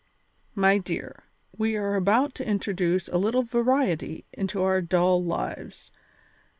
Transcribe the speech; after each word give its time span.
"My 0.55 0.79
dear, 0.79 1.25
we 1.55 1.77
are 1.77 1.93
about 1.93 2.33
to 2.33 2.43
introduce 2.47 3.07
a 3.07 3.19
little 3.19 3.43
variety 3.43 4.25
into 4.33 4.63
our 4.63 4.81
dull 4.81 5.23
lives. 5.23 5.91